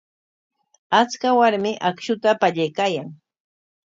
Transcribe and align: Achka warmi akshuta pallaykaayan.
Achka 0.99 1.29
warmi 1.39 1.71
akshuta 1.89 2.29
pallaykaayan. 2.41 3.07